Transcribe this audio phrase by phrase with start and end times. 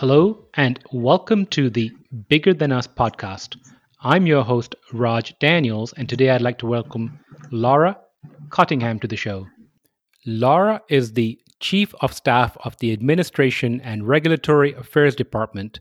[0.00, 1.92] Hello, and welcome to the
[2.30, 3.58] Bigger Than Us podcast.
[4.00, 7.98] I'm your host, Raj Daniels, and today I'd like to welcome Laura
[8.48, 9.46] Cottingham to the show.
[10.24, 15.80] Laura is the Chief of Staff of the Administration and Regulatory Affairs Department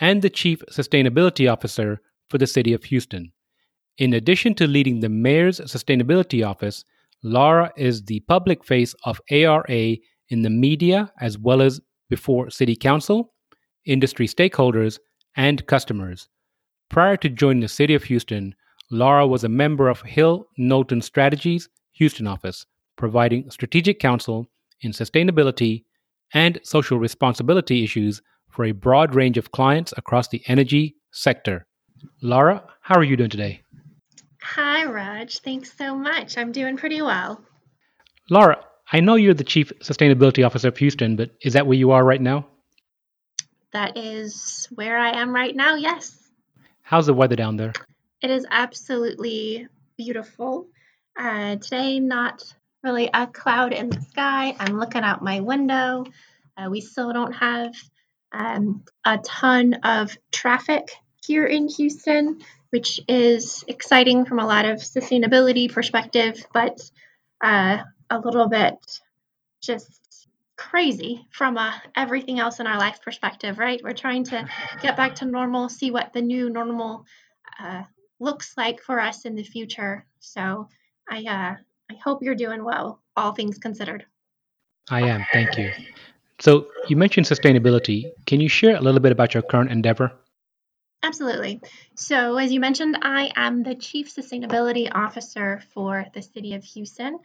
[0.00, 3.30] and the Chief Sustainability Officer for the City of Houston.
[3.98, 6.84] In addition to leading the Mayor's Sustainability Office,
[7.22, 9.62] Laura is the public face of ARA
[10.28, 13.32] in the media as well as before City Council
[13.86, 14.98] industry stakeholders,
[15.36, 16.28] and customers.
[16.88, 18.54] Prior to joining the City of Houston,
[18.90, 22.66] Laura was a member of Hill Knowlton Strategies Houston office,
[22.96, 25.84] providing strategic counsel in sustainability
[26.34, 31.66] and social responsibility issues for a broad range of clients across the energy sector.
[32.22, 33.62] Laura, how are you doing today?
[34.42, 35.38] Hi, Raj.
[35.38, 36.38] Thanks so much.
[36.38, 37.42] I'm doing pretty well.
[38.30, 38.58] Laura,
[38.92, 42.04] I know you're the Chief Sustainability Officer of Houston, but is that where you are
[42.04, 42.46] right now?
[43.72, 46.16] That is where I am right now, yes.
[46.82, 47.72] How's the weather down there?
[48.20, 50.66] It is absolutely beautiful.
[51.18, 52.42] Uh, today, not
[52.82, 54.56] really a cloud in the sky.
[54.58, 56.04] I'm looking out my window.
[56.56, 57.74] Uh, we still don't have
[58.32, 60.90] um, a ton of traffic
[61.24, 62.40] here in Houston,
[62.70, 66.80] which is exciting from a lot of sustainability perspective, but
[67.40, 67.78] uh,
[68.10, 69.00] a little bit
[69.62, 70.00] just
[70.70, 73.80] crazy from a everything else in our life perspective, right?
[73.82, 74.48] We're trying to
[74.80, 77.04] get back to normal, see what the new normal
[77.58, 77.82] uh,
[78.20, 80.06] looks like for us in the future.
[80.20, 80.68] So
[81.08, 81.56] I uh,
[81.92, 84.06] I hope you're doing well, all things considered.
[84.90, 85.72] I am, thank you.
[86.38, 88.12] So you mentioned sustainability.
[88.26, 90.12] Can you share a little bit about your current endeavor?
[91.02, 91.60] Absolutely.
[91.96, 97.18] So, as you mentioned, I am the Chief Sustainability Officer for the City of Houston.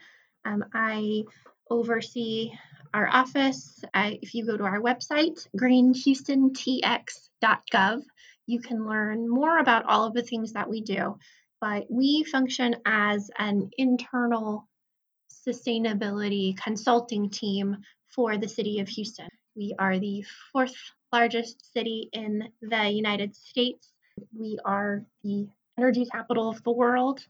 [0.45, 1.23] Um, I
[1.69, 2.51] oversee
[2.93, 3.83] our office.
[3.93, 8.01] If you go to our website, greenhoustontx.gov,
[8.47, 11.17] you can learn more about all of the things that we do.
[11.61, 14.67] But we function as an internal
[15.47, 17.77] sustainability consulting team
[18.07, 19.29] for the city of Houston.
[19.55, 20.75] We are the fourth
[21.11, 23.91] largest city in the United States.
[24.37, 27.25] We are the energy capital of the world,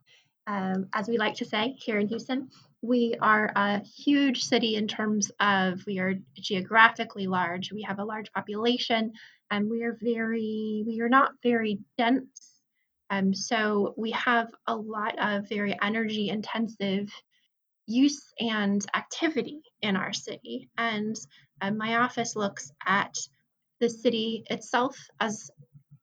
[0.47, 2.50] um, as we like to say here in Houston.
[2.81, 7.72] We are a huge city in terms of we are geographically large.
[7.72, 9.13] We have a large population,
[9.50, 12.51] and we are very we are not very dense.
[13.09, 17.09] Um, so we have a lot of very energy intensive
[17.88, 20.69] use and activity in our city.
[20.78, 21.16] And
[21.61, 23.16] uh, my office looks at
[23.79, 25.51] the city itself as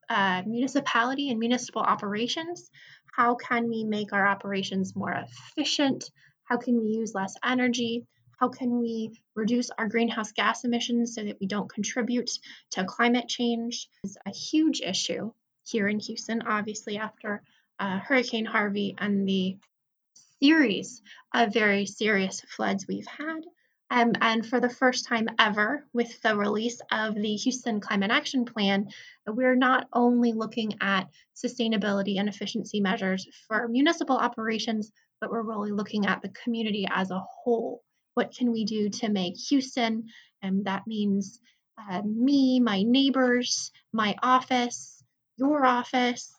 [0.08, 2.70] a municipality and municipal operations.
[3.12, 6.10] How can we make our operations more efficient,
[6.44, 8.06] how can we use less energy?
[8.38, 12.30] How can we reduce our greenhouse gas emissions so that we don't contribute
[12.72, 13.88] to climate change?
[14.04, 15.32] It's a huge issue
[15.64, 17.42] here in Houston, obviously, after
[17.78, 19.56] uh, Hurricane Harvey and the
[20.40, 21.02] series
[21.32, 23.42] of very serious floods we've had.
[23.92, 28.46] Um, and for the first time ever, with the release of the Houston Climate Action
[28.46, 28.88] Plan,
[29.26, 35.72] we're not only looking at sustainability and efficiency measures for municipal operations, but we're really
[35.72, 37.82] looking at the community as a whole.
[38.14, 40.06] What can we do to make Houston?
[40.40, 41.38] And that means
[41.76, 45.04] uh, me, my neighbors, my office,
[45.36, 46.34] your office,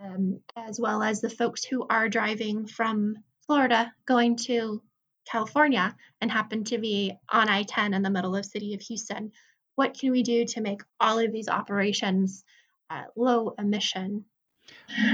[0.00, 4.80] um, as well as the folks who are driving from Florida going to
[5.24, 9.32] California and happen to be on I 10 in the middle of city of Houston.
[9.74, 12.44] What can we do to make all of these operations
[12.90, 14.24] uh, low emission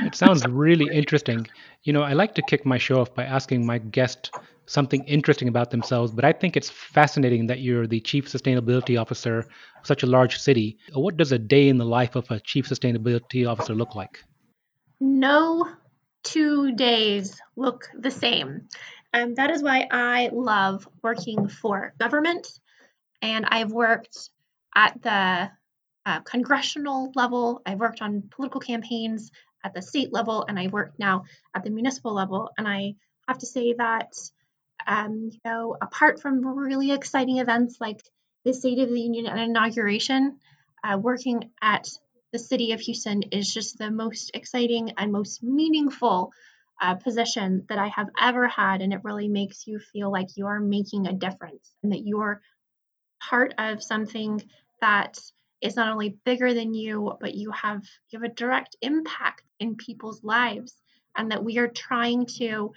[0.05, 1.47] it sounds really interesting.
[1.83, 4.31] You know, I like to kick my show off by asking my guest
[4.67, 9.39] something interesting about themselves, but I think it's fascinating that you're the chief sustainability officer
[9.39, 10.79] of such a large city.
[10.93, 14.23] What does a day in the life of a chief sustainability officer look like?
[15.01, 15.69] No
[16.25, 18.69] two days look the same.
[19.13, 22.47] And that is why I love working for government.
[23.23, 24.31] And I've worked
[24.75, 25.51] at the
[26.07, 29.31] uh, congressional level, I've worked on political campaigns,
[29.65, 31.25] at the state level and I work now
[31.55, 32.51] at the municipal level.
[32.57, 32.95] And I
[33.27, 34.13] have to say that,
[34.87, 38.01] um, you know, apart from really exciting events like
[38.45, 40.39] the State of the Union and inauguration,
[40.85, 41.89] uh, working at
[42.33, 46.31] the city of Houston is just the most exciting and most meaningful
[46.81, 48.83] uh, position that I have ever had.
[48.83, 52.41] And it really makes you feel like you are making a difference and that you're
[53.21, 54.41] part of something
[54.81, 55.19] that
[55.61, 59.75] is not only bigger than you, but you have you have a direct impact in
[59.75, 60.77] people's lives,
[61.17, 62.73] and that we are trying to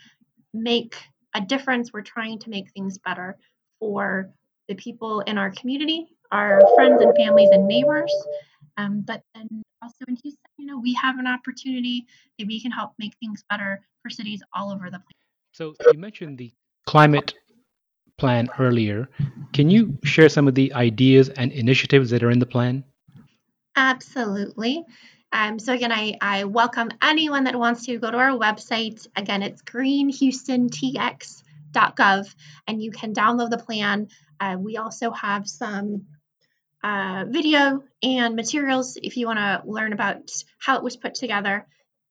[0.51, 0.95] make
[1.35, 1.93] a difference.
[1.93, 3.37] We're trying to make things better
[3.79, 4.31] for
[4.67, 8.13] the people in our community our friends and families and neighbors.
[8.77, 12.05] Um, but then also in Houston, you know, we have an opportunity
[12.37, 15.15] that we can help make things better for cities all over the place.
[15.53, 16.53] So you mentioned the
[16.85, 17.33] climate
[18.17, 19.09] plan earlier.
[19.53, 22.83] Can you share some of the ideas and initiatives that are in the plan?
[23.75, 24.85] Absolutely.
[25.33, 29.07] Um, so again, I, I welcome anyone that wants to go to our website.
[29.15, 32.35] Again, it's greenhoustontx.gov,
[32.67, 34.09] and you can download the plan.
[34.39, 36.05] Uh, we also have some
[36.83, 41.67] uh, video and materials if you want to learn about how it was put together.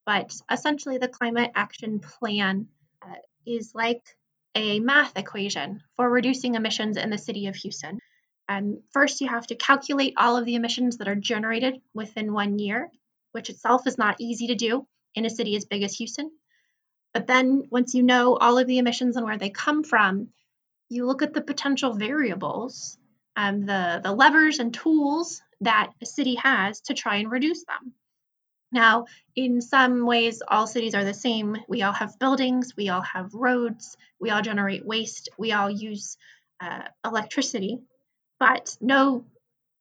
[0.07, 2.69] But essentially, the climate action plan
[3.03, 3.15] uh,
[3.47, 4.03] is like
[4.55, 7.99] a math equation for reducing emissions in the city of Houston.
[8.49, 12.59] Um, first, you have to calculate all of the emissions that are generated within one
[12.59, 12.91] year,
[13.33, 16.31] which itself is not easy to do in a city as big as Houston.
[17.15, 20.29] But then, once you know all of the emissions and where they come from,
[20.89, 22.99] you look at the potential variables,
[23.37, 27.93] um, the, the levers and tools that a city has to try and reduce them.
[28.73, 31.57] Now, in some ways, all cities are the same.
[31.69, 36.17] We all have buildings, we all have roads, we all generate waste, we all use
[36.61, 37.81] uh, electricity,
[38.39, 39.25] but no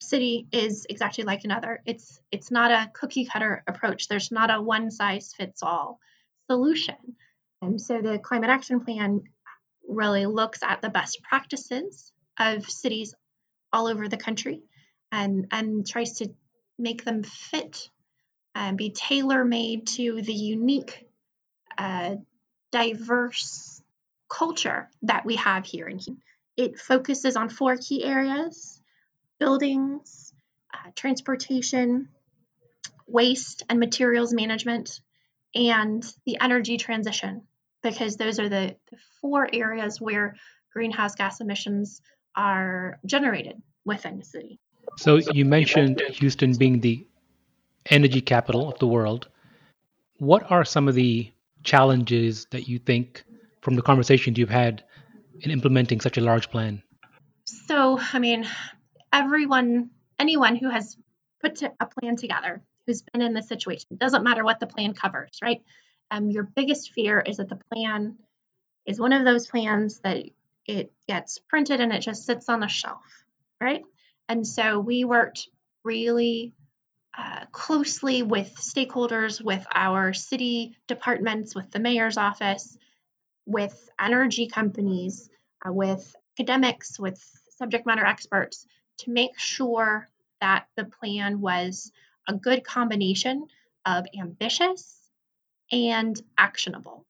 [0.02, 1.82] city is exactly like another.
[1.86, 4.08] It's it's not a cookie cutter approach.
[4.08, 6.00] There's not a one size fits all
[6.50, 6.96] solution.
[7.62, 9.24] And so the climate action plan
[9.88, 13.14] really looks at the best practices of cities
[13.72, 14.62] all over the country
[15.12, 16.30] and and tries to
[16.78, 17.90] make them fit
[18.56, 21.08] and be tailor made to the unique,
[21.78, 22.16] uh,
[22.72, 23.82] diverse
[24.30, 26.22] culture that we have here in Houston.
[26.58, 28.82] It focuses on four key areas
[29.40, 30.34] buildings,
[30.74, 32.10] uh, transportation,
[33.08, 35.00] waste and materials management,
[35.56, 37.44] and the energy transition,
[37.82, 40.36] because those are the, the four areas where
[40.74, 42.02] greenhouse gas emissions
[42.36, 44.60] are generated within the city.
[44.98, 47.06] So you mentioned Houston being the
[47.90, 49.28] energy capital of the world.
[50.18, 51.32] What are some of the
[51.64, 53.24] challenges that you think
[53.62, 54.84] from the conversations you've had
[55.42, 56.82] in implementing such a large plan?
[57.46, 58.48] So, I mean,
[59.14, 60.98] everyone, anyone who has
[61.42, 65.32] put a plan together, who's been in this situation, doesn't matter what the plan covers,
[65.42, 65.62] right?
[66.12, 68.18] Um, your biggest fear is that the plan
[68.86, 70.26] is one of those plans that
[70.70, 73.02] it gets printed and it just sits on a shelf,
[73.60, 73.82] right?
[74.28, 75.50] And so we worked
[75.84, 76.54] really
[77.18, 82.78] uh, closely with stakeholders, with our city departments, with the mayor's office,
[83.48, 85.28] with energy companies,
[85.66, 87.20] uh, with academics, with
[87.58, 88.68] subject matter experts
[89.00, 90.08] to make sure
[90.40, 91.92] that the plan was
[92.28, 93.48] a good combination
[93.88, 94.96] of ambitious
[95.72, 97.08] and actionable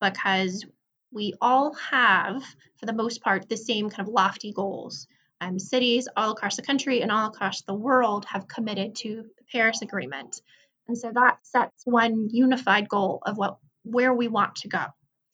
[0.00, 0.66] because
[1.12, 2.42] we all have,
[2.78, 5.06] for the most part, the same kind of lofty goals.
[5.40, 9.44] Um, cities all across the country and all across the world have committed to the
[9.52, 10.40] Paris Agreement.
[10.88, 14.84] And so that sets one unified goal of what where we want to go.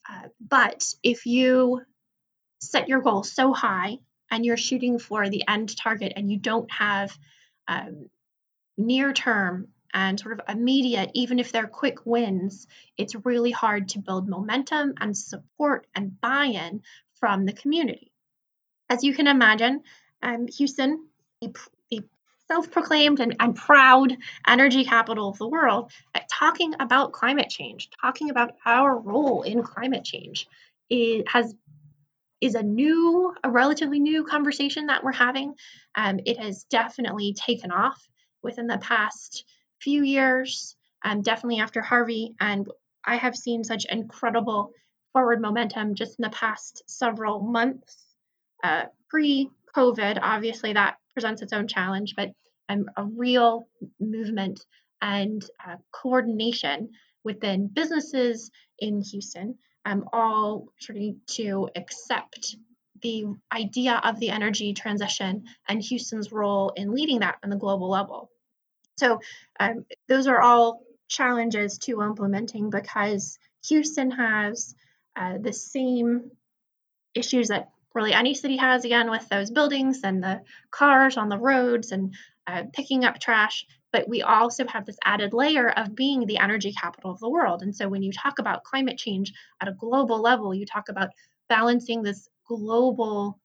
[0.09, 1.81] Uh, but if you
[2.59, 3.97] set your goal so high
[4.29, 7.17] and you're shooting for the end target and you don't have
[7.67, 8.09] um,
[8.77, 12.67] near term and sort of immediate, even if they're quick wins,
[12.97, 16.81] it's really hard to build momentum and support and buy in
[17.19, 18.11] from the community.
[18.89, 19.81] As you can imagine,
[20.21, 21.07] um, Houston,
[21.41, 21.53] the,
[22.47, 24.15] self proclaimed and, and, proud
[24.45, 29.63] energy capital of the world, uh, talking about climate change, talking about our role in
[29.63, 30.47] climate change,
[30.89, 31.55] it has
[32.41, 35.53] is a new, a relatively new conversation that we're having.
[35.95, 38.05] Um, it has definitely taken off
[38.41, 39.45] within the past
[39.83, 42.35] few years, um, definitely after Harvey.
[42.39, 42.67] And
[43.05, 44.71] I have seen such incredible
[45.11, 47.97] forward momentum just in the past several months.
[48.63, 52.31] Uh, Pre COVID, obviously, that presents its own challenge, but
[52.69, 53.67] um, a real
[53.99, 54.65] movement
[55.01, 56.89] and uh, coordination
[57.23, 58.49] within businesses
[58.79, 62.55] in Houston um, all starting to accept
[63.01, 67.89] the idea of the energy transition and Houston's role in leading that on the global
[67.89, 68.29] level.
[68.97, 69.19] So,
[69.59, 74.75] um, those are all challenges to implementing because Houston has
[75.15, 76.31] uh, the same
[77.13, 81.37] issues that really any city has, again, with those buildings and the cars on the
[81.37, 82.15] roads and
[82.47, 86.73] uh, picking up trash but we also have this added layer of being the energy
[86.73, 87.61] capital of the world.
[87.61, 89.31] And so when you talk about climate change
[89.61, 91.11] at a global level, you talk about
[91.47, 93.39] balancing this global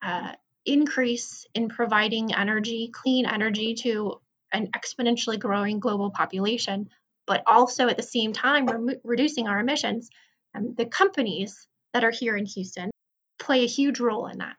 [0.00, 0.32] uh,
[0.64, 4.20] increase in providing energy, clean energy to
[4.54, 6.88] an exponentially growing global population,
[7.26, 10.08] but also at the same time re- reducing our emissions.
[10.54, 12.90] Um, the companies that are here in Houston
[13.38, 14.56] play a huge role in that.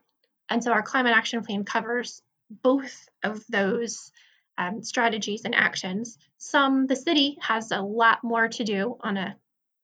[0.50, 4.12] And so our climate action plan covers both of those
[4.58, 6.18] um, strategies and actions.
[6.38, 9.36] Some the city has a lot more to do on a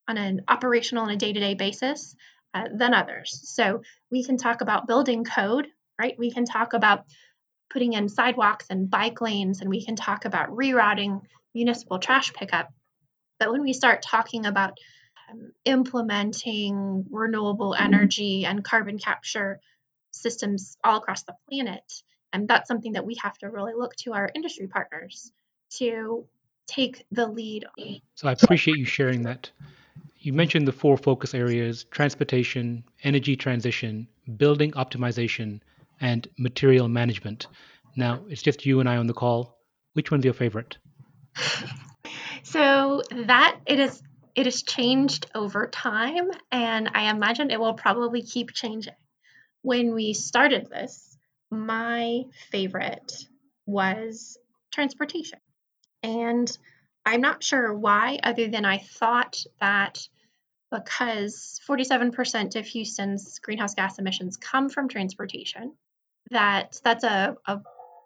[0.08, 2.16] on an operational and a day-to-day basis
[2.54, 3.40] uh, than others.
[3.44, 5.68] So we can talk about building code,
[6.00, 6.16] right?
[6.18, 7.06] We can talk about
[7.72, 11.22] putting in sidewalks and bike lanes, and we can talk about rerouting
[11.54, 12.70] municipal trash pickup.
[13.40, 14.78] But when we start talking about
[15.30, 19.60] um, implementing renewable energy and carbon capture
[20.12, 21.84] systems all across the planet,
[22.34, 25.32] and that's something that we have to really look to our industry partners
[25.78, 26.26] to
[26.68, 27.66] take the lead.
[28.16, 29.50] So I appreciate you sharing that.
[30.20, 35.62] You mentioned the four focus areas transportation, energy transition, building optimization,
[36.02, 37.48] and material management.
[37.96, 39.58] Now, it's just you and I on the call.
[39.94, 40.78] Which one's your favorite?
[42.44, 44.02] So that it is
[44.36, 48.96] it has changed over time and I imagine it will probably keep changing.
[49.62, 51.18] When we started this,
[51.50, 53.14] my favorite
[53.66, 54.38] was
[54.72, 55.40] transportation.
[56.04, 56.50] And
[57.06, 60.08] I'm not sure why, other than I thought that
[60.72, 65.74] because 47% of Houston's greenhouse gas emissions come from transportation,
[66.30, 67.62] that that's a, a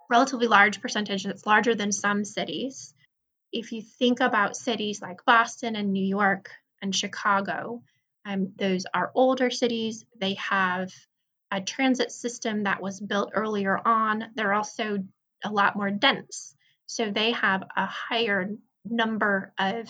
[0.10, 2.94] relatively large percentage that's larger than some cities.
[3.52, 6.50] If you think about cities like Boston and New York
[6.82, 7.84] and Chicago,
[8.26, 10.06] um, those are older cities.
[10.20, 10.92] They have
[11.52, 14.26] a transit system that was built earlier on.
[14.36, 15.00] They're also
[15.44, 16.56] a lot more dense.
[16.88, 18.50] So they have a higher
[18.84, 19.90] number of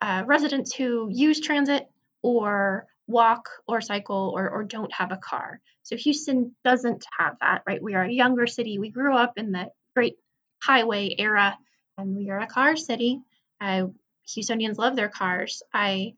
[0.00, 1.88] uh, residents who use transit
[2.22, 5.60] or walk or cycle or, or don't have a car.
[5.82, 7.82] So Houston doesn't have that, right?
[7.82, 8.78] We are a younger city.
[8.78, 10.16] We grew up in the great
[10.62, 11.56] highway era
[11.98, 13.20] and we are a car city.
[13.60, 13.86] Uh,
[14.26, 15.62] Houstonians love their cars.
[15.72, 16.14] I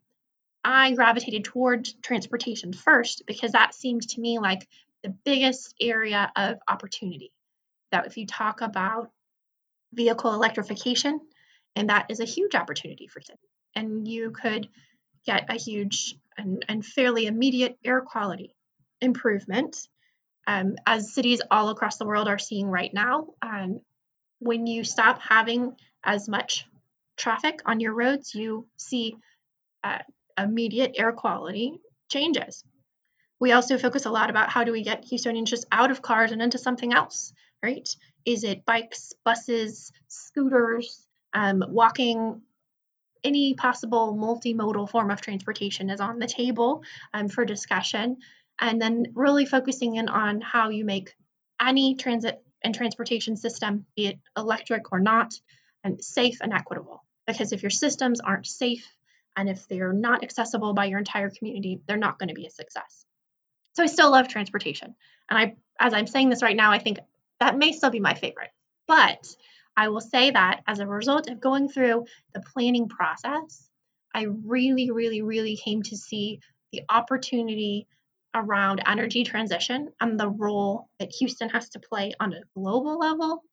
[0.63, 4.67] I gravitated towards transportation first because that seemed to me like
[5.03, 7.31] the biggest area of opportunity.
[7.91, 9.11] That if you talk about
[9.93, 11.19] vehicle electrification,
[11.75, 14.67] and that is a huge opportunity for cities, and you could
[15.25, 18.55] get a huge and, and fairly immediate air quality
[19.01, 19.77] improvement,
[20.47, 23.27] um, as cities all across the world are seeing right now.
[23.41, 23.79] Um,
[24.39, 26.65] when you stop having as much
[27.17, 29.15] traffic on your roads, you see
[29.83, 29.99] uh,
[30.37, 32.63] immediate air quality changes.
[33.39, 36.31] We also focus a lot about how do we get Houstonians just out of cars
[36.31, 37.87] and into something else, right?
[38.25, 42.41] Is it bikes, buses, scooters, um, walking?
[43.25, 48.17] Any possible multimodal form of transportation is on the table um, for discussion.
[48.59, 51.13] And then really focusing in on how you make
[51.59, 55.33] any transit and transportation system, be it electric or not,
[55.83, 57.03] and safe and equitable.
[57.27, 58.87] Because if your systems aren't safe
[59.35, 62.51] and if they're not accessible by your entire community, they're not going to be a
[62.51, 63.05] success.
[63.73, 64.95] So I still love transportation.
[65.29, 66.99] And I as I'm saying this right now, I think
[67.39, 68.51] that may still be my favorite.
[68.87, 69.27] But
[69.77, 73.69] I will say that as a result of going through the planning process,
[74.13, 76.39] I really, really, really came to see
[76.71, 77.87] the opportunity
[78.33, 83.43] around energy transition and the role that Houston has to play on a global level,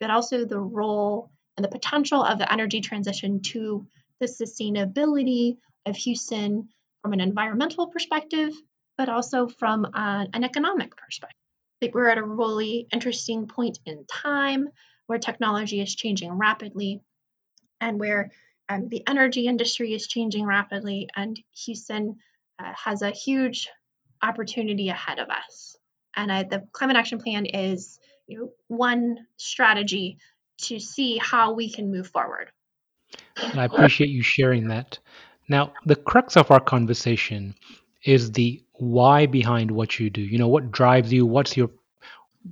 [0.00, 3.86] but also the role and the potential of the energy transition to
[4.20, 5.56] the sustainability
[5.86, 6.68] of Houston
[7.02, 8.52] from an environmental perspective,
[8.96, 11.36] but also from an economic perspective.
[11.76, 14.68] I think we're at a really interesting point in time
[15.08, 17.00] where technology is changing rapidly
[17.80, 18.30] and where
[18.68, 22.16] um, the energy industry is changing rapidly, and Houston
[22.58, 23.68] uh, has a huge
[24.22, 25.76] opportunity ahead of us.
[26.14, 30.18] And I, the climate action plan is you know, one strategy
[30.62, 32.50] to see how we can move forward.
[33.36, 34.98] And I appreciate you sharing that.
[35.48, 37.54] Now, the crux of our conversation
[38.04, 40.20] is the why behind what you do.
[40.20, 41.24] You know, what drives you?
[41.24, 41.70] What's your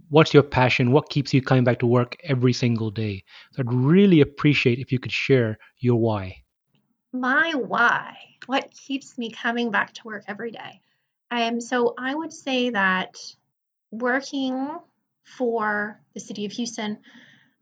[0.08, 0.92] what's your passion?
[0.92, 3.24] What keeps you coming back to work every single day?
[3.52, 6.42] So I'd really appreciate if you could share your why.
[7.12, 8.16] My why,
[8.46, 10.80] what keeps me coming back to work every day?
[11.30, 13.16] Um, so I would say that
[13.90, 14.78] working
[15.24, 16.98] for the city of Houston,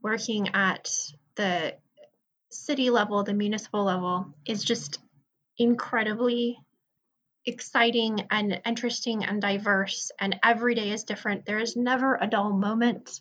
[0.03, 0.91] working at
[1.37, 1.75] the
[2.51, 4.99] city level, the municipal level, is just
[5.59, 6.59] incredibly
[7.47, 11.45] exciting and interesting and diverse, and every day is different.
[11.45, 13.21] There is never a dull moment.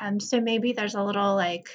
[0.00, 1.68] Um, so maybe there's a little like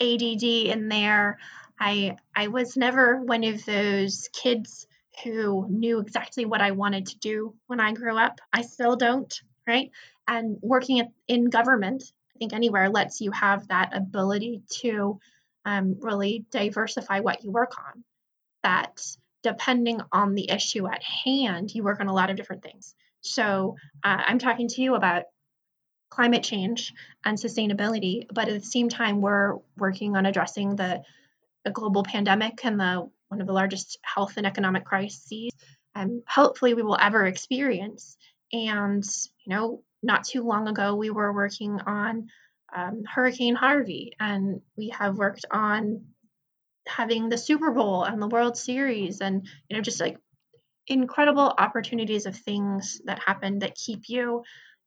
[0.00, 1.38] ADD in there.
[1.78, 4.86] I I was never one of those kids
[5.24, 8.40] who knew exactly what I wanted to do when I grew up.
[8.52, 9.32] I still don't,
[9.66, 9.90] right?
[10.26, 12.04] And working in government,
[12.34, 15.20] I think anywhere lets you have that ability to
[15.64, 18.04] um, really diversify what you work on.
[18.62, 19.04] That
[19.42, 22.94] depending on the issue at hand, you work on a lot of different things.
[23.20, 25.24] So uh, I'm talking to you about
[26.10, 26.92] climate change
[27.24, 31.02] and sustainability, but at the same time, we're working on addressing the,
[31.64, 35.52] the global pandemic and the one of the largest health and economic crises
[35.94, 38.16] um, hopefully we will ever experience.
[38.52, 39.04] And
[39.44, 42.28] you know, not too long ago, we were working on
[42.74, 46.06] um, Hurricane Harvey, and we have worked on
[46.96, 50.18] having the Super Bowl and the World Series, and you know, just like
[50.86, 54.42] incredible opportunities of things that happen that keep you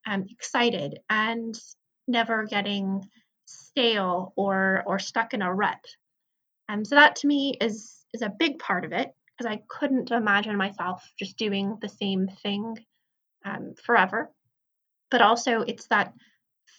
[0.06, 1.58] um, excited and
[2.08, 3.04] never getting
[3.46, 5.84] stale or or stuck in a rut.
[6.68, 9.62] And um, so that to me is is a big part of it because I
[9.68, 12.78] couldn't imagine myself just doing the same thing
[13.44, 14.32] um, forever.
[15.12, 16.14] But also, it's that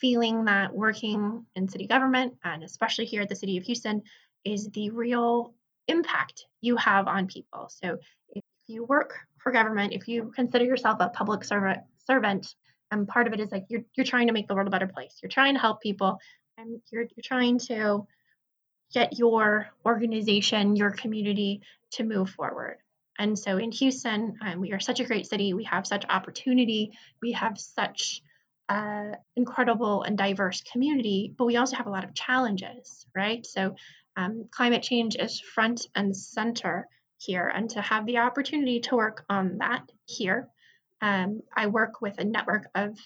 [0.00, 4.02] feeling that working in city government, and especially here at the city of Houston,
[4.46, 5.54] is the real
[5.88, 7.68] impact you have on people.
[7.68, 7.98] So
[8.30, 12.54] if you work for government, if you consider yourself a public servant, servant,
[12.90, 14.86] and part of it is like you're you're trying to make the world a better
[14.86, 15.18] place.
[15.22, 16.18] You're trying to help people,
[16.56, 18.06] and you're you're trying to
[18.92, 21.62] get your organization, your community
[21.92, 22.78] to move forward.
[23.18, 25.54] And so in Houston, um, we are such a great city.
[25.54, 26.92] We have such opportunity.
[27.22, 28.22] We have such
[28.68, 33.44] uh, incredible and diverse community, but we also have a lot of challenges, right?
[33.46, 33.76] So
[34.16, 39.24] um, climate change is front and center here, and to have the opportunity to work
[39.28, 40.48] on that here,
[41.00, 42.98] um, I work with a network of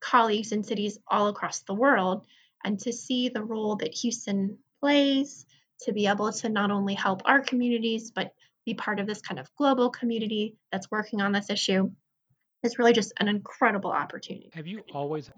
[0.00, 2.26] colleagues in cities all across the world,
[2.64, 5.46] and to see the role that Houston plays
[5.82, 8.32] to be able to not only help our communities, but
[8.64, 11.90] be part of this kind of global community that's working on this issue
[12.62, 14.50] is really just an incredible opportunity.
[14.52, 15.30] Have you always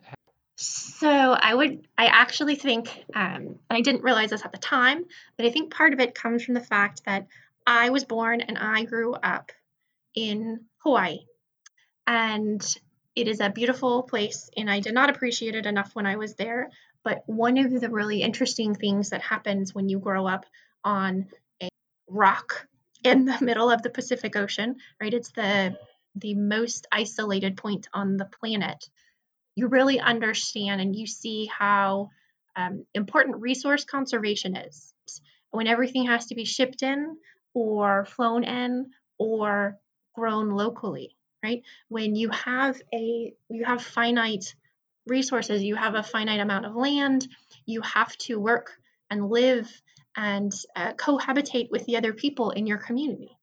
[0.61, 5.07] so I would, I actually think, um, and I didn't realize this at the time,
[5.39, 7.29] but I think part of it comes from the fact that
[7.67, 9.53] I was born and I grew up
[10.15, 11.21] in Hawaii.
[12.07, 12.63] And
[13.17, 16.35] it is a beautiful place, and I did not appreciate it enough when I was
[16.35, 16.71] there.
[17.03, 20.45] But one of the really interesting things that happens when you grow up
[20.85, 21.29] on
[21.63, 21.71] a
[22.07, 22.67] rock
[23.03, 25.15] in the middle of the Pacific Ocean, right?
[25.15, 25.77] It's the
[26.17, 28.91] the most isolated point on the planet.
[29.55, 32.11] You really understand and you see how
[32.57, 34.95] um, important resource conservation is.
[35.51, 37.17] When everything has to be shipped in
[37.55, 39.79] or flown in or
[40.15, 41.63] grown locally, right?
[41.89, 44.55] When you have a you have finite
[45.07, 45.63] resources.
[45.63, 47.29] You have a finite amount of land.
[47.67, 48.73] You have to work
[49.11, 49.71] and live
[50.17, 53.37] and uh, cohabitate with the other people in your community.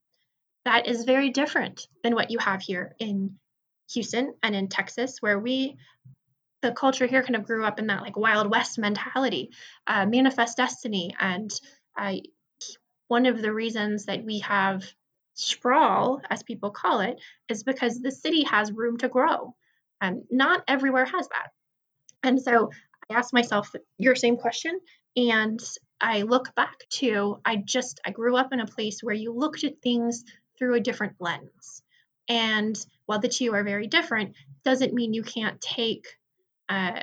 [0.66, 3.38] That is very different than what you have here in
[3.92, 5.78] Houston and in Texas, where we,
[6.62, 9.52] the culture here kind of grew up in that like Wild West mentality,
[9.86, 11.16] uh, manifest destiny.
[11.20, 11.52] And
[11.98, 12.16] uh,
[13.08, 14.84] one of the reasons that we have
[15.34, 17.20] sprawl, as people call it,
[17.50, 19.56] is because the city has room to grow.
[20.02, 21.50] Um, not everywhere has that.
[22.24, 22.72] And so
[23.10, 24.80] I asked myself your same question
[25.16, 25.60] and
[26.00, 29.64] I look back to I just I grew up in a place where you looked
[29.64, 30.24] at things
[30.58, 31.82] through a different lens.
[32.30, 36.06] And while the two are very different, doesn't mean you can't take
[36.70, 37.00] uh,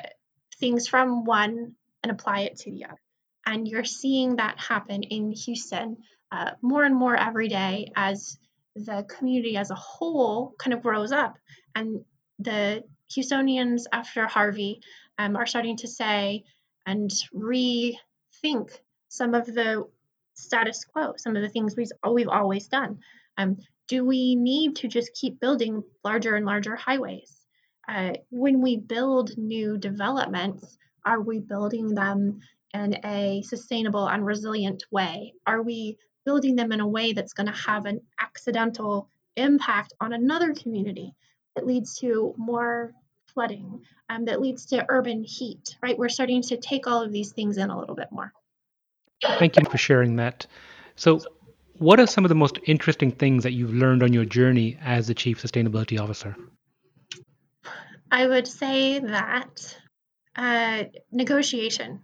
[0.61, 3.01] things from one and apply it to the other.
[3.45, 5.97] And you're seeing that happen in Houston
[6.31, 8.39] uh, more and more every day as
[8.77, 11.37] the community as a whole kind of grows up
[11.75, 12.05] and
[12.39, 14.81] the Houstonians after Harvey
[15.19, 16.45] um, are starting to say
[16.87, 18.71] and rethink
[19.09, 19.87] some of the
[20.35, 22.99] status quo, some of the things we've, we've always done.
[23.39, 27.41] Um, do we need to just keep building larger and larger highways?
[27.87, 32.41] Uh, when we build new developments, are we building them
[32.73, 35.35] in a sustainable and resilient way?
[35.47, 40.13] Are we building them in a way that's going to have an accidental impact on
[40.13, 41.15] another community
[41.55, 42.93] that leads to more
[43.33, 45.99] flooding, um, that leads to urban heat, right?
[45.99, 48.33] We're starting to take all of these things in a little bit more.
[49.23, 50.47] Thank you for sharing that.
[50.97, 51.21] So,
[51.79, 55.07] what are some of the most interesting things that you've learned on your journey as
[55.07, 56.37] the Chief Sustainability Officer?
[58.11, 59.77] I would say that
[60.37, 62.01] uh, negotiation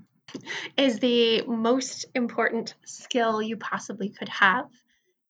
[0.77, 4.67] is the most important skill you possibly could have.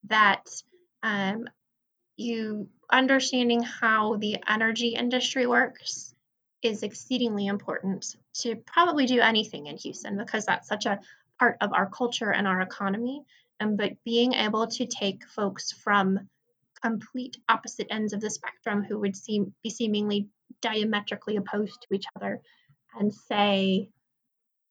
[0.05, 0.47] That
[1.03, 1.45] um,
[2.17, 6.15] you understanding how the energy industry works
[6.63, 11.01] is exceedingly important to probably do anything in Houston because that's such a
[11.39, 13.23] part of our culture and our economy.
[13.61, 16.29] And but being able to take folks from
[16.83, 20.29] complete opposite ends of the spectrum who would seem be seemingly
[20.63, 22.41] diametrically opposed to each other
[22.99, 23.91] and say,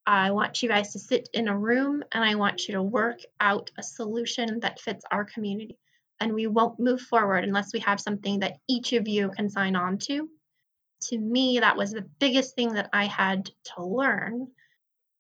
[0.06, 3.20] I want you guys to sit in a room and I want you to work
[3.40, 5.78] out a solution that fits our community
[6.20, 9.76] and we won't move forward unless we have something that each of you can sign
[9.76, 10.30] on to.
[11.02, 14.48] to me, that was the biggest thing that I had to learn.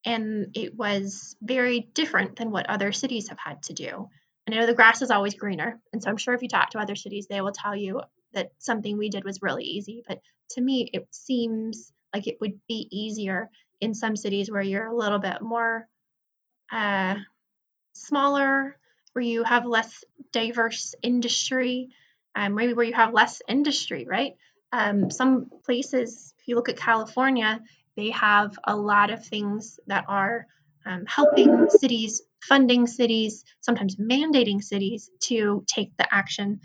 [0.06, 4.10] And it was very different than what other cities have had to do.
[4.46, 5.80] And I know the grass is always greener.
[5.94, 8.02] And so I'm sure if you talk to other cities, they will tell you
[8.34, 10.04] that something we did was really easy.
[10.08, 13.50] But to me, it seems like it would be easier
[13.82, 15.88] in some cities where you're a little bit more
[16.72, 17.16] uh,
[17.94, 18.78] smaller,
[19.14, 21.90] where you have less diverse industry,
[22.36, 24.34] um, maybe where you have less industry, right?
[24.72, 27.60] Um, some places, if you look at California,
[27.96, 30.48] they have a lot of things that are
[30.86, 36.62] um, helping cities, funding cities, sometimes mandating cities to take the action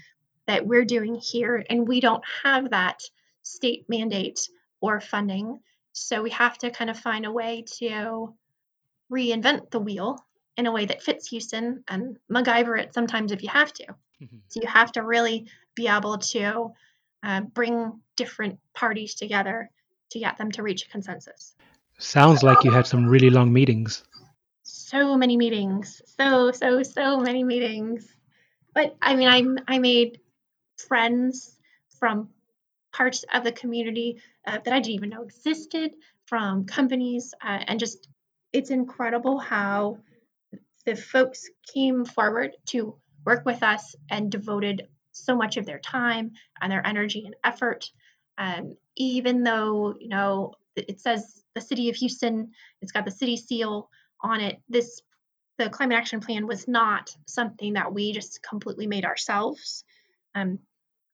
[0.47, 1.65] that we're doing here.
[1.69, 3.01] And we don't have that
[3.43, 4.49] state mandate
[4.81, 5.59] or funding.
[5.93, 8.35] So we have to kind of find a way to
[9.13, 10.25] reinvent the wheel
[10.57, 13.85] in a way that fits Houston and MacGyver it sometimes if you have to.
[14.23, 14.37] Mm-hmm.
[14.49, 16.73] So you have to really be able to
[17.23, 19.71] uh, bring different parties together
[20.11, 21.55] to get them to reach a consensus.
[21.99, 24.05] Sounds like you had some really long meetings.
[24.63, 28.07] So many meetings, so so so many meetings.
[28.75, 30.21] But I mean, I I made
[30.89, 31.59] friends
[31.99, 32.29] from
[32.93, 35.95] parts of the community uh, that I didn't even know existed,
[36.27, 38.09] from companies, uh, and just
[38.53, 39.99] it's incredible how
[40.87, 46.33] the folks came forward to work with us and devoted so much of their time
[46.61, 47.91] and their energy and effort.
[48.39, 52.51] Um, even though, you know, it says the city of Houston,
[52.83, 54.61] it's got the city seal on it.
[54.69, 55.03] This,
[55.59, 59.85] the climate action plan was not something that we just completely made ourselves.
[60.35, 60.59] Um,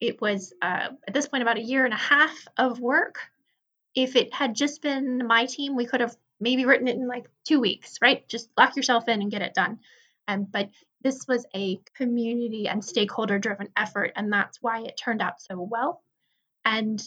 [0.01, 3.19] it was uh, at this point about a year and a half of work.
[3.95, 7.27] If it had just been my team, we could have maybe written it in like
[7.45, 8.27] two weeks, right?
[8.29, 9.79] Just lock yourself in and get it done.
[10.27, 10.71] Um, but
[11.03, 15.61] this was a community and stakeholder driven effort, and that's why it turned out so
[15.61, 16.03] well.
[16.65, 17.03] And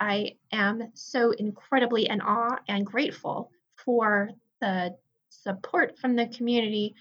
[0.00, 4.96] I am so incredibly in awe and grateful for the
[5.28, 6.94] support from the community.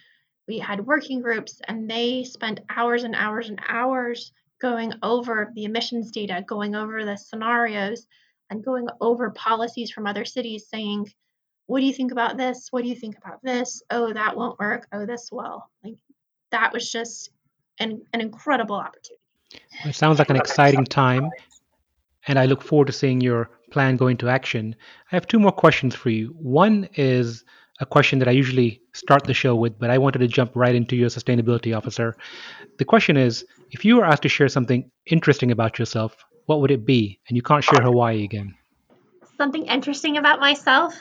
[0.48, 5.64] We had working groups, and they spent hours and hours and hours going over the
[5.64, 8.06] emissions data, going over the scenarios,
[8.50, 11.12] and going over policies from other cities saying,
[11.68, 12.68] what do you think about this?
[12.70, 13.82] What do you think about this?
[13.90, 14.88] Oh, that won't work.
[14.92, 15.70] Oh, this will.
[15.84, 15.96] Like
[16.52, 17.32] that was just
[17.80, 19.22] an, an incredible opportunity.
[19.86, 21.30] It sounds like an exciting time,
[22.28, 24.76] and I look forward to seeing your plan go into action.
[25.12, 26.36] I have two more questions for you.
[26.38, 27.44] One is
[27.80, 30.76] a question that I usually start the show with, but I wanted to jump right
[30.76, 32.16] into your sustainability officer.
[32.78, 36.72] The question is if you were asked to share something interesting about yourself, what would
[36.72, 37.20] it be?
[37.28, 38.56] And you can't share Hawaii again.
[39.38, 40.94] Something interesting about myself?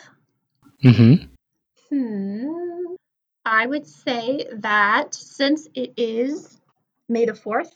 [0.84, 1.26] Mm-hmm.
[1.90, 2.94] Hmm.
[3.44, 6.60] I would say that since it is
[7.08, 7.72] May the 4th,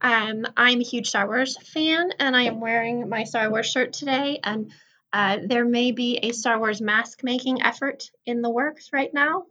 [0.00, 3.92] um, I'm a huge Star Wars fan and I am wearing my Star Wars shirt
[3.92, 4.38] today.
[4.42, 4.72] And
[5.12, 9.46] uh, there may be a Star Wars mask making effort in the works right now.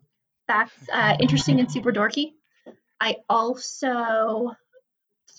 [0.48, 2.34] That's uh, interesting and super dorky.
[3.00, 4.56] I also,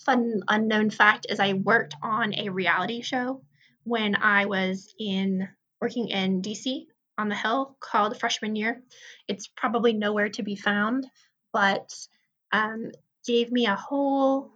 [0.05, 3.41] fun unknown fact, is I worked on a reality show
[3.83, 5.47] when I was in
[5.81, 6.85] working in DC
[7.17, 8.81] on the Hill called Freshman Year.
[9.27, 11.07] It's probably nowhere to be found,
[11.51, 11.89] but
[12.51, 12.91] um,
[13.25, 14.51] gave me a whole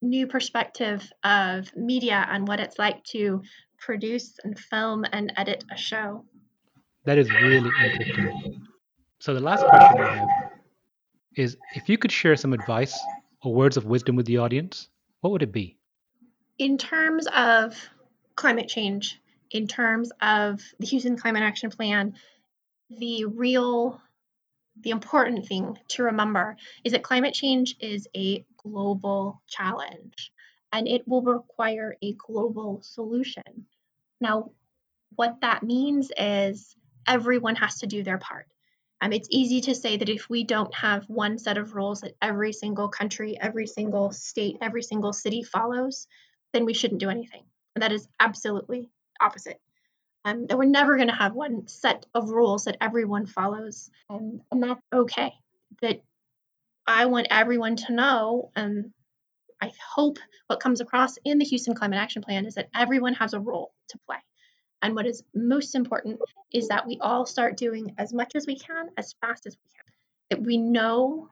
[0.00, 3.42] new perspective of media and what it's like to
[3.78, 6.24] produce and film and edit a show.
[7.04, 8.66] That is really interesting.
[9.20, 10.28] So, the last question I have
[11.36, 12.98] is if you could share some advice
[13.42, 14.88] or words of wisdom with the audience,
[15.20, 15.76] what would it be?
[16.58, 17.76] In terms of
[18.36, 22.14] climate change, in terms of the Houston Climate Action Plan,
[22.90, 24.00] the real
[24.80, 30.32] the important thing to remember is that climate change is a global challenge
[30.72, 33.66] and it will require a global solution.
[34.20, 34.50] Now,
[35.16, 36.76] what that means is
[37.06, 38.46] everyone has to do their part.
[39.00, 42.16] Um, it's easy to say that if we don't have one set of rules that
[42.20, 46.08] every single country, every single state, every single city follows,
[46.52, 47.44] then we shouldn't do anything.
[47.74, 49.60] And that is absolutely opposite.
[50.24, 54.40] Um, that we're never going to have one set of rules that everyone follows, and,
[54.50, 55.32] and that's okay.
[55.80, 56.02] That
[56.88, 58.92] I want everyone to know, and
[59.62, 63.34] I hope what comes across in the Houston Climate Action Plan is that everyone has
[63.34, 64.18] a role to play.
[64.82, 66.18] And what is most important
[66.52, 69.70] is that we all start doing as much as we can, as fast as we
[69.70, 69.84] can.
[70.30, 71.30] That we know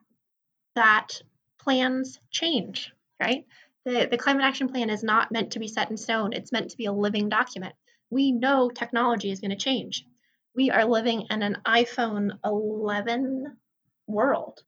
[0.74, 1.20] that
[1.58, 3.44] plans change, right?
[3.84, 6.32] The, the climate action plan is not meant to be set in stone.
[6.32, 7.74] It's meant to be a living document
[8.10, 10.04] we know technology is going to change.
[10.54, 13.56] We are living in an iPhone 11
[14.06, 14.62] world.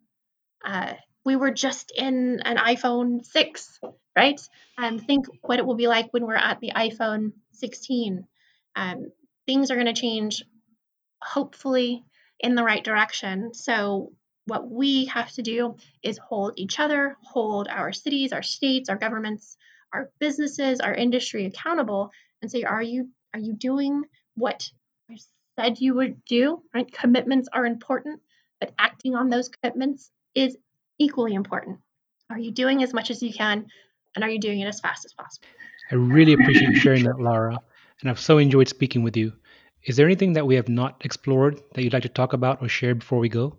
[0.65, 0.95] Uh,
[1.25, 3.81] we were just in an iPhone 6,
[4.17, 4.41] right?
[4.79, 8.27] Um, think what it will be like when we're at the iPhone 16.
[8.77, 9.13] Um,
[9.47, 10.45] things are going to change,
[11.23, 12.05] hopefully,
[12.41, 13.53] in the right direction.
[13.53, 14.13] So,
[14.47, 18.97] what we have to do is hold each other, hold our cities, our states, our
[18.97, 19.59] governments,
[19.93, 24.71] our businesses, our industry accountable, and say, are you are you doing what
[25.09, 25.19] you
[25.59, 26.63] said you would do?
[26.75, 26.91] Right?
[26.91, 28.23] Commitments are important,
[28.61, 30.57] but acting on those commitments is
[30.99, 31.79] equally important.
[32.31, 33.67] Are you doing as much as you can,
[34.15, 35.47] and are you doing it as fast as possible?
[35.91, 37.59] I really appreciate you sharing that, Laura,
[38.01, 39.33] and I've so enjoyed speaking with you.
[39.85, 42.69] Is there anything that we have not explored that you'd like to talk about or
[42.69, 43.59] share before we go?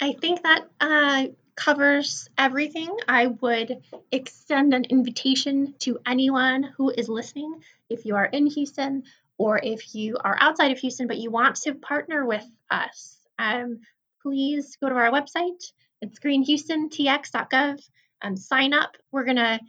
[0.00, 2.96] I think that uh, covers everything.
[3.08, 7.62] I would extend an invitation to anyone who is listening.
[7.90, 9.04] If you are in Houston
[9.38, 13.80] or if you are outside of Houston but you want to partner with us, um,
[14.24, 15.62] please go to our website.
[16.00, 17.80] It's greenhoustontx.gov
[18.22, 18.96] and sign up.
[19.12, 19.60] We're going to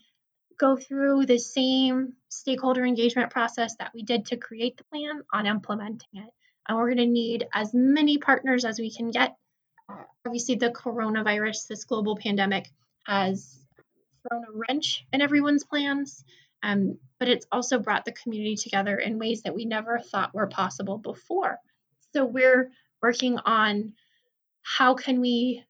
[0.58, 5.46] go through the same stakeholder engagement process that we did to create the plan on
[5.46, 6.30] implementing it.
[6.68, 9.36] And we're going to need as many partners as we can get
[10.26, 12.72] obviously the coronavirus, this global pandemic,
[13.06, 13.60] has
[14.28, 16.24] thrown a wrench in everyone's plans,
[16.64, 20.48] um, but it's also brought the community together in ways that we never thought were
[20.48, 21.60] possible before.
[22.14, 23.94] So we're working on
[24.66, 25.64] how can we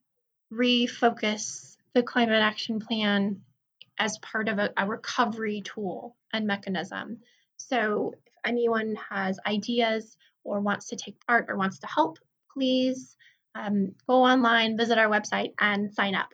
[0.52, 3.42] refocus the climate action plan
[3.98, 7.18] as part of a, a recovery tool and mechanism.
[7.58, 12.20] So if anyone has ideas or wants to take part or wants to help,
[12.54, 13.16] please
[13.56, 16.34] um, go online, visit our website, and sign up.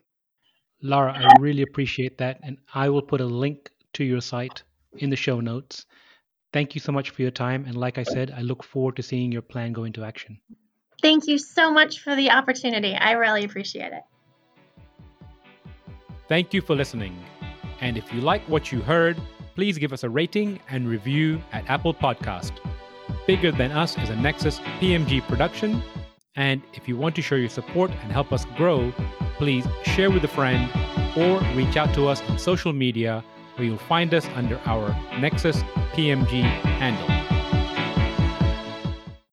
[0.81, 2.39] Laura, I really appreciate that.
[2.41, 4.63] And I will put a link to your site
[4.97, 5.85] in the show notes.
[6.53, 7.65] Thank you so much for your time.
[7.65, 10.39] And like I said, I look forward to seeing your plan go into action.
[11.01, 12.95] Thank you so much for the opportunity.
[12.95, 14.03] I really appreciate it.
[16.27, 17.17] Thank you for listening.
[17.81, 19.19] And if you like what you heard,
[19.55, 22.51] please give us a rating and review at Apple Podcast.
[23.27, 25.81] Bigger Than Us is a Nexus PMG production
[26.35, 28.93] and if you want to show your support and help us grow,
[29.37, 30.69] please share with a friend
[31.17, 33.23] or reach out to us on social media
[33.55, 35.57] where you'll find us under our Nexus
[35.93, 37.20] PMG handle.